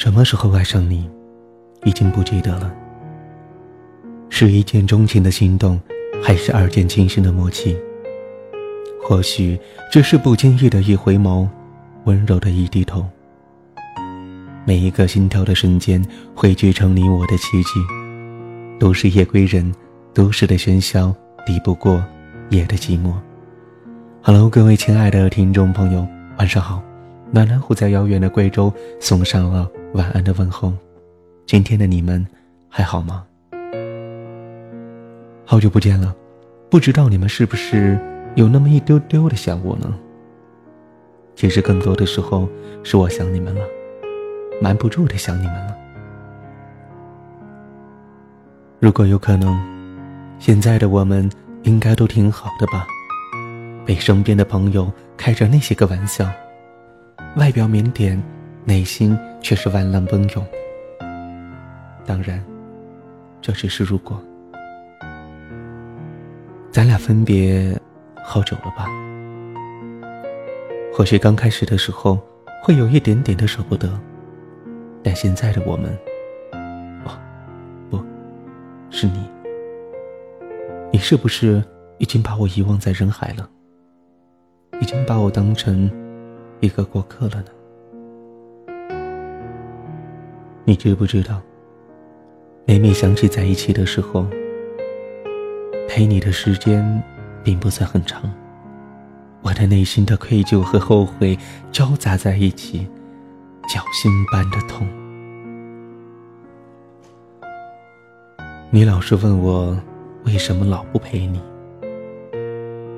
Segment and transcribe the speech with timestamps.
[0.00, 1.06] 什么时候爱上你，
[1.84, 2.72] 已经不记得了。
[4.30, 5.78] 是一见钟情的心动，
[6.22, 7.76] 还是二见倾心的默契？
[9.02, 9.60] 或许
[9.92, 11.46] 只是不经意的一回眸，
[12.04, 13.06] 温柔的一低头。
[14.64, 16.02] 每一个心跳的瞬间，
[16.34, 17.70] 汇聚成你我的奇迹。
[18.78, 19.70] 都是夜归人，
[20.14, 21.14] 都市的喧嚣
[21.44, 22.02] 抵不过
[22.48, 23.12] 夜的寂寞。
[24.22, 26.06] Hello，各位亲爱的听众朋友，
[26.38, 26.82] 晚上好。
[27.30, 29.70] 暖暖虎在遥远的贵州送上了。
[29.94, 30.72] 晚安的问候，
[31.46, 32.24] 今天的你们
[32.68, 33.24] 还好吗？
[35.44, 36.14] 好久不见了，
[36.70, 37.98] 不知道你们是不是
[38.36, 39.92] 有那么一丢丢的想我呢？
[41.34, 42.48] 其实更多的时候
[42.84, 43.62] 是我想你们了，
[44.62, 45.76] 瞒不住的想你们了。
[48.78, 49.58] 如果有可能，
[50.38, 51.28] 现在的我们
[51.64, 52.86] 应该都挺好的吧？
[53.84, 56.30] 被身边的朋友开着那些个玩笑，
[57.34, 58.16] 外表腼腆。
[58.66, 60.46] 内心却是万浪奔涌。
[62.06, 62.42] 当然，
[63.40, 64.20] 这只是如果。
[66.70, 67.76] 咱俩分别
[68.22, 68.86] 好久了吧？
[70.92, 72.18] 或许刚开始的时候
[72.62, 73.88] 会有一点点的舍不得，
[75.02, 75.98] 但现在的我们，
[77.04, 77.18] 哦，
[77.90, 77.98] 不，
[78.90, 79.28] 是你，
[80.92, 81.62] 你是不是
[81.98, 83.48] 已经把我遗忘在人海了？
[84.80, 85.90] 已经把我当成
[86.60, 87.50] 一个过客了呢？
[90.70, 91.42] 你知不知道，
[92.64, 94.24] 每每想起在一起的时候，
[95.88, 97.02] 陪你的时间
[97.42, 98.22] 并不算很长，
[99.42, 101.36] 我的内心的愧疚和后悔
[101.72, 102.86] 交杂在一起，
[103.68, 104.86] 绞心般的痛。
[108.70, 109.76] 你老是问我
[110.24, 111.40] 为什么老不陪你，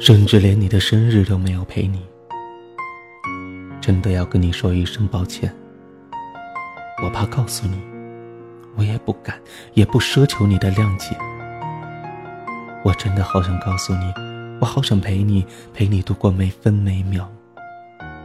[0.00, 2.00] 甚至连你的生日都没有陪你，
[3.80, 5.54] 真的要跟你说一声抱歉。
[7.10, 7.78] 怕告诉你，
[8.76, 9.38] 我也不敢，
[9.74, 11.16] 也不奢求你的谅解。
[12.84, 14.12] 我真的好想告诉你，
[14.60, 17.30] 我好想陪你，陪你度过每分每秒。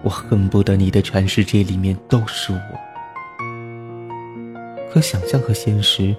[0.01, 2.59] 我恨不得你的全世界里面都是我。
[4.91, 6.16] 可想象和现实，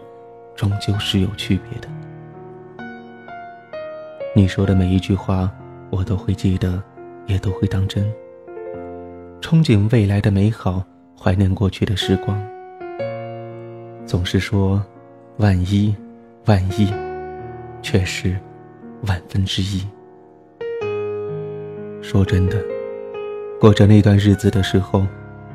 [0.55, 1.88] 终究是有区别的。
[4.34, 5.50] 你说的每一句话，
[5.91, 6.82] 我都会记得，
[7.26, 8.05] 也都会当真。
[9.41, 10.84] 憧憬未来的美好。
[11.19, 12.38] 怀念过去的时光，
[14.06, 14.81] 总是说
[15.39, 15.94] 万一，
[16.44, 16.94] 万一，
[17.83, 18.39] 却是
[19.03, 19.84] 万分之一。
[22.00, 22.56] 说真的，
[23.61, 25.05] 过着那段日子的时候，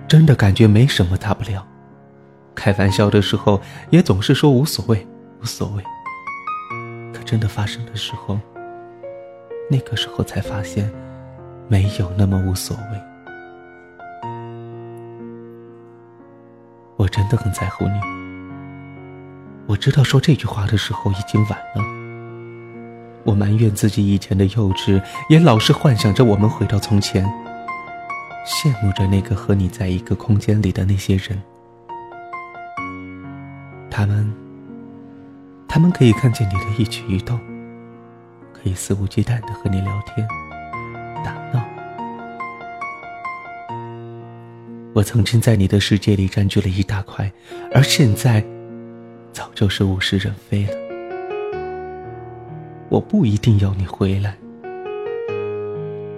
[0.06, 1.66] 真的感觉没什么大不了。
[2.54, 5.08] 开玩笑的时候，也总是说无所谓，
[5.42, 5.84] 无所谓。
[7.14, 8.38] 可真的发生的时候，
[9.70, 10.92] 那个时候才发现，
[11.70, 13.02] 没有那么无所谓。
[16.98, 18.21] 我真的很在乎你。
[19.72, 21.82] 我知道说这句话的时候已经晚了。
[23.24, 27.24] 我埋怨自己以前的幼稚，也老是幻想着我们回到从前，
[28.46, 31.42] 羡慕着那个和你在一个空间里的那些人。
[33.90, 34.30] 他们，
[35.70, 37.40] 他们可以看见你的一举一动，
[38.52, 40.28] 可以肆无忌惮的和你聊天。
[41.24, 41.64] 打闹
[44.94, 47.32] 我曾经在你的世界里占据了一大块，
[47.74, 48.44] 而现在，
[49.34, 50.74] 早就是物是人非了。
[52.90, 54.36] 我不一定要你回来，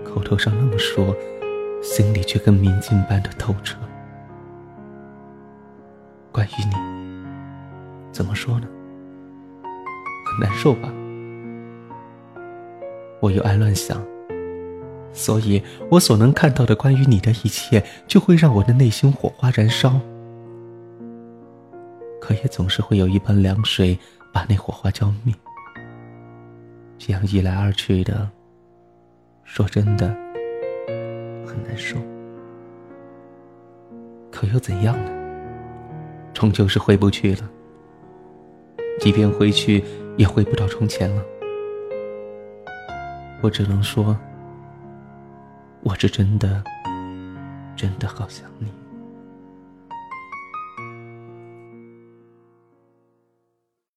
[0.04, 1.16] 口头上那么说，
[1.84, 3.78] 心里却跟明镜般的透彻。
[6.32, 6.76] 关于你，
[8.12, 8.68] 怎么说呢？
[10.26, 10.92] 很难受吧？
[13.20, 14.04] 我又爱乱想。
[15.14, 20.02] 所以，我所能看到的关于你的一切，就会让我的内心火花燃烧。
[22.24, 24.00] 可也总是会有一盆凉水
[24.32, 25.36] 把那火花浇灭。
[26.98, 28.30] 这样一来二去的，
[29.44, 30.08] 说真的，
[31.46, 31.98] 很难受。
[34.32, 35.12] 可又怎样呢？
[36.34, 37.42] 终究是回不去了。
[39.02, 39.84] 即便回去，
[40.16, 41.22] 也回不到从前了。
[43.42, 44.18] 我只能说。
[45.82, 46.64] 我是真的，
[47.76, 48.83] 真的好想你。